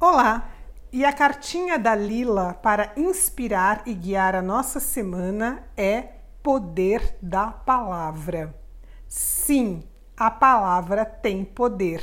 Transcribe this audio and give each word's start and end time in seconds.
Olá! 0.00 0.48
E 0.92 1.04
a 1.04 1.12
cartinha 1.12 1.76
da 1.76 1.92
Lila 1.92 2.54
para 2.54 2.92
inspirar 2.96 3.82
e 3.84 3.92
guiar 3.92 4.36
a 4.36 4.40
nossa 4.40 4.78
semana 4.78 5.68
é 5.76 6.02
Poder 6.40 7.16
da 7.20 7.48
Palavra. 7.48 8.54
Sim, 9.08 9.82
a 10.16 10.30
palavra 10.30 11.04
tem 11.04 11.44
poder, 11.44 12.00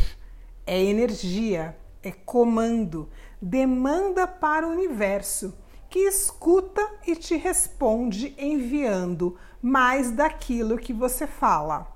é 0.67 0.83
energia, 0.83 1.77
é 2.03 2.11
comando, 2.11 3.09
demanda 3.41 4.27
para 4.27 4.67
o 4.67 4.71
universo 4.71 5.57
que 5.89 5.99
escuta 5.99 6.85
e 7.07 7.15
te 7.15 7.37
responde 7.37 8.35
enviando 8.37 9.37
mais 9.61 10.11
daquilo 10.11 10.77
que 10.77 10.91
você 10.91 11.25
fala. 11.25 11.87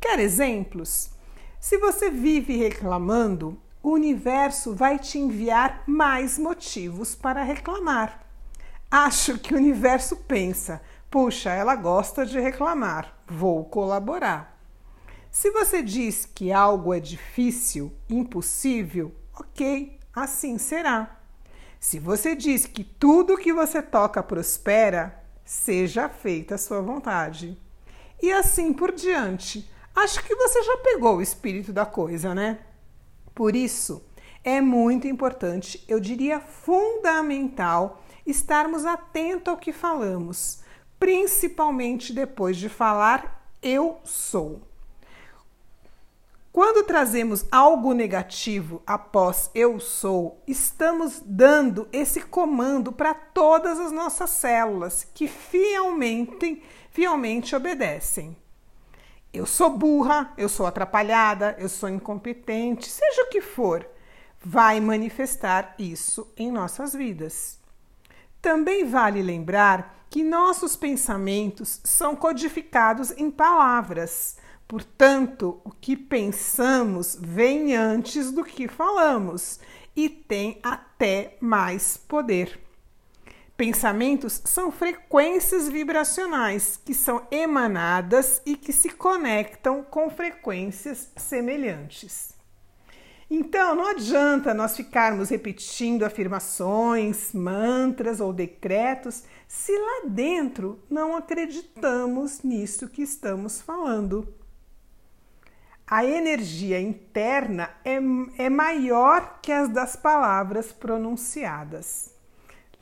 Quer 0.00 0.20
exemplos? 0.20 1.10
Se 1.58 1.76
você 1.76 2.08
vive 2.08 2.56
reclamando, 2.56 3.60
o 3.82 3.90
universo 3.90 4.74
vai 4.74 4.98
te 4.98 5.18
enviar 5.18 5.82
mais 5.86 6.38
motivos 6.38 7.14
para 7.14 7.42
reclamar. 7.42 8.26
Acho 8.90 9.38
que 9.38 9.54
o 9.54 9.56
universo 9.56 10.16
pensa: 10.16 10.82
puxa, 11.10 11.50
ela 11.50 11.74
gosta 11.76 12.26
de 12.26 12.38
reclamar, 12.38 13.16
vou 13.26 13.64
colaborar. 13.64 14.58
Se 15.30 15.50
você 15.50 15.82
diz 15.82 16.26
que 16.26 16.52
algo 16.52 16.92
é 16.92 16.98
difícil, 16.98 17.92
impossível, 18.08 19.14
ok, 19.38 19.98
assim 20.12 20.58
será. 20.58 21.18
Se 21.78 21.98
você 21.98 22.34
diz 22.34 22.66
que 22.66 22.84
tudo 22.84 23.38
que 23.38 23.52
você 23.52 23.80
toca 23.80 24.22
prospera, 24.22 25.22
seja 25.44 26.08
feita 26.08 26.56
a 26.56 26.58
sua 26.58 26.82
vontade. 26.82 27.56
E 28.20 28.30
assim 28.30 28.72
por 28.72 28.92
diante. 28.92 29.70
Acho 29.94 30.22
que 30.22 30.34
você 30.34 30.62
já 30.62 30.76
pegou 30.78 31.16
o 31.16 31.22
espírito 31.22 31.72
da 31.72 31.86
coisa, 31.86 32.34
né? 32.34 32.58
Por 33.40 33.56
isso, 33.56 34.04
é 34.44 34.60
muito 34.60 35.08
importante, 35.08 35.82
eu 35.88 35.98
diria 35.98 36.40
fundamental, 36.40 38.04
estarmos 38.26 38.84
atentos 38.84 39.48
ao 39.48 39.56
que 39.56 39.72
falamos, 39.72 40.60
principalmente 40.98 42.12
depois 42.12 42.58
de 42.58 42.68
falar 42.68 43.50
eu 43.62 43.98
sou. 44.04 44.60
Quando 46.52 46.86
trazemos 46.86 47.46
algo 47.50 47.94
negativo 47.94 48.82
após 48.86 49.50
eu 49.54 49.80
sou, 49.80 50.42
estamos 50.46 51.22
dando 51.24 51.88
esse 51.94 52.20
comando 52.20 52.92
para 52.92 53.14
todas 53.14 53.80
as 53.80 53.90
nossas 53.90 54.28
células 54.28 55.08
que 55.14 55.26
fielmente, 55.26 56.62
fielmente 56.90 57.56
obedecem. 57.56 58.36
Eu 59.32 59.46
sou 59.46 59.70
burra, 59.70 60.32
eu 60.36 60.48
sou 60.48 60.66
atrapalhada, 60.66 61.54
eu 61.58 61.68
sou 61.68 61.88
incompetente, 61.88 62.88
seja 62.88 63.22
o 63.22 63.28
que 63.28 63.40
for, 63.40 63.88
vai 64.42 64.80
manifestar 64.80 65.74
isso 65.78 66.32
em 66.36 66.50
nossas 66.50 66.92
vidas. 66.92 67.58
Também 68.42 68.84
vale 68.84 69.22
lembrar 69.22 70.04
que 70.10 70.24
nossos 70.24 70.74
pensamentos 70.74 71.80
são 71.84 72.16
codificados 72.16 73.12
em 73.12 73.30
palavras. 73.30 74.36
Portanto, 74.66 75.60
o 75.64 75.70
que 75.70 75.96
pensamos 75.96 77.16
vem 77.20 77.76
antes 77.76 78.32
do 78.32 78.42
que 78.42 78.66
falamos 78.66 79.60
e 79.94 80.08
tem 80.08 80.58
até 80.62 81.36
mais 81.40 81.96
poder. 81.96 82.58
Pensamentos 83.60 84.40
são 84.46 84.72
frequências 84.72 85.68
vibracionais 85.68 86.80
que 86.82 86.94
são 86.94 87.26
emanadas 87.30 88.40
e 88.46 88.56
que 88.56 88.72
se 88.72 88.88
conectam 88.88 89.82
com 89.82 90.08
frequências 90.08 91.12
semelhantes. 91.14 92.32
Então, 93.30 93.74
não 93.74 93.86
adianta 93.86 94.54
nós 94.54 94.74
ficarmos 94.74 95.28
repetindo 95.28 96.04
afirmações, 96.04 97.34
mantras 97.34 98.18
ou 98.18 98.32
decretos 98.32 99.24
se 99.46 99.76
lá 99.76 100.08
dentro 100.08 100.82
não 100.88 101.14
acreditamos 101.14 102.40
nisso 102.40 102.88
que 102.88 103.02
estamos 103.02 103.60
falando. 103.60 104.26
A 105.86 106.02
energia 106.02 106.80
interna 106.80 107.68
é, 107.84 107.98
é 108.38 108.48
maior 108.48 109.38
que 109.42 109.52
as 109.52 109.68
das 109.68 109.96
palavras 109.96 110.72
pronunciadas. 110.72 112.09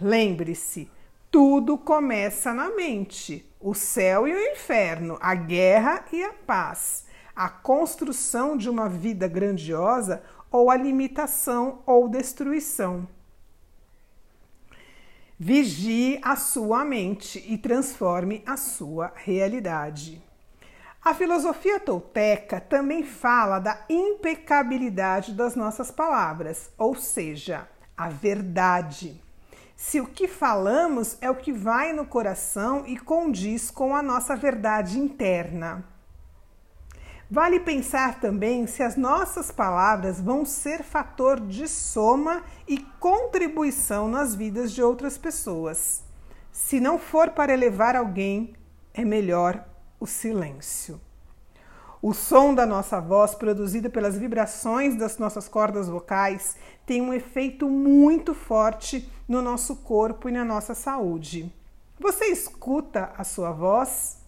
Lembre-se, 0.01 0.89
tudo 1.29 1.77
começa 1.77 2.55
na 2.55 2.71
mente: 2.71 3.45
o 3.61 3.75
céu 3.75 4.29
e 4.29 4.33
o 4.33 4.53
inferno, 4.53 5.19
a 5.21 5.35
guerra 5.35 6.05
e 6.13 6.23
a 6.23 6.33
paz, 6.33 7.07
a 7.35 7.49
construção 7.49 8.57
de 8.57 8.71
uma 8.71 8.89
vida 8.89 9.27
grandiosa 9.27 10.23
ou 10.53 10.71
a 10.71 10.77
limitação 10.77 11.83
ou 11.85 12.09
destruição. 12.09 13.09
Vigie 15.37 16.21
a 16.23 16.37
sua 16.37 16.85
mente 16.85 17.45
e 17.47 17.59
transforme 17.59 18.43
a 18.47 18.57
sua 18.57 19.13
realidade. 19.17 20.23
A 21.05 21.15
filosofia 21.15 21.79
tolteca 21.79 22.61
também 22.61 23.03
fala 23.05 23.59
da 23.59 23.85
impecabilidade 23.89 25.33
das 25.33 25.55
nossas 25.55 25.91
palavras, 25.91 26.71
ou 26.77 26.95
seja, 26.95 27.69
a 27.97 28.09
verdade 28.09 29.21
se 29.79 30.01
o 30.01 30.07
que 30.07 30.27
falamos 30.27 31.17
é 31.21 31.31
o 31.31 31.37
que 31.37 31.53
vai 31.53 31.93
no 31.93 32.05
coração 32.05 32.85
e 32.85 32.99
condiz 32.99 33.71
com 33.71 33.95
a 33.95 34.03
nossa 34.03 34.35
verdade 34.35 34.99
interna. 34.99 35.85
Vale 37.31 37.61
pensar 37.61 38.19
também 38.19 38.67
se 38.67 38.83
as 38.83 38.97
nossas 38.97 39.53
palavras 39.53 40.21
vão 40.21 40.45
ser 40.45 40.83
fator 40.83 41.39
de 41.39 41.69
soma 41.69 42.43
e 42.67 42.79
contribuição 42.99 44.09
nas 44.09 44.35
vidas 44.35 44.73
de 44.73 44.83
outras 44.83 45.17
pessoas. 45.17 46.03
Se 46.51 46.81
não 46.81 46.99
for 46.99 47.31
para 47.31 47.53
elevar 47.53 47.95
alguém, 47.95 48.57
é 48.93 49.05
melhor 49.05 49.65
o 50.01 50.09
silêncio. 50.09 51.01
O 52.01 52.15
som 52.15 52.55
da 52.55 52.65
nossa 52.65 53.01
voz, 53.01 53.35
produzido 53.35 53.91
pelas 53.91 54.17
vibrações 54.17 54.97
das 54.97 55.19
nossas 55.19 55.49
cordas 55.49 55.89
vocais, 55.89 56.57
tem 56.87 57.03
um 57.03 57.13
efeito 57.13 57.69
muito 57.69 58.35
forte 58.35 59.11
no 59.27 59.43
nosso 59.43 59.77
corpo 59.77 60.29
e 60.29 60.33
na 60.33 60.45
nossa 60.45 60.75
saúde. 60.75 61.53
Você 61.99 62.27
escuta 62.27 63.13
a 63.17 63.25
sua 63.25 63.51
voz? 63.51 64.19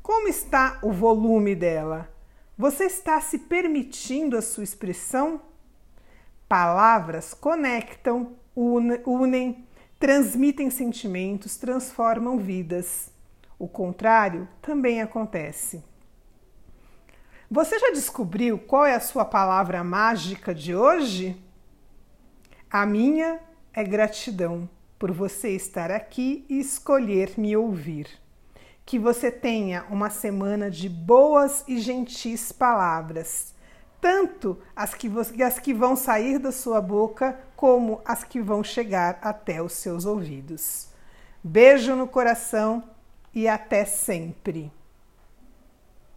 Como 0.00 0.28
está 0.28 0.78
o 0.82 0.92
volume 0.92 1.56
dela? 1.56 2.08
Você 2.56 2.84
está 2.84 3.20
se 3.20 3.38
permitindo 3.38 4.36
a 4.36 4.42
sua 4.42 4.62
expressão? 4.62 5.40
Palavras 6.48 7.34
conectam, 7.34 8.36
unem, 8.54 9.66
transmitem 9.98 10.70
sentimentos, 10.70 11.56
transformam 11.56 12.38
vidas. 12.38 13.10
O 13.58 13.68
contrário 13.68 14.48
também 14.60 15.00
acontece. 15.00 15.84
Você 17.50 17.78
já 17.78 17.90
descobriu 17.90 18.58
qual 18.58 18.84
é 18.84 18.94
a 18.94 19.00
sua 19.00 19.24
palavra 19.24 19.84
mágica 19.84 20.54
de 20.54 20.74
hoje? 20.74 21.40
A 22.70 22.84
minha 22.84 23.38
é 23.72 23.84
gratidão 23.84 24.68
por 24.98 25.12
você 25.12 25.50
estar 25.50 25.90
aqui 25.90 26.44
e 26.48 26.58
escolher 26.58 27.34
me 27.36 27.56
ouvir. 27.56 28.08
Que 28.84 28.98
você 28.98 29.30
tenha 29.30 29.84
uma 29.90 30.10
semana 30.10 30.70
de 30.70 30.88
boas 30.88 31.64
e 31.68 31.78
gentis 31.78 32.50
palavras, 32.50 33.54
tanto 34.00 34.58
as 34.74 34.94
que, 34.94 35.10
as 35.42 35.58
que 35.58 35.72
vão 35.72 35.94
sair 35.94 36.38
da 36.38 36.50
sua 36.50 36.80
boca, 36.80 37.38
como 37.54 38.00
as 38.04 38.24
que 38.24 38.40
vão 38.40 38.64
chegar 38.64 39.18
até 39.22 39.62
os 39.62 39.72
seus 39.74 40.04
ouvidos. 40.04 40.88
Beijo 41.42 41.94
no 41.94 42.08
coração 42.08 42.82
e 43.34 43.48
até 43.48 43.84
sempre! 43.84 44.70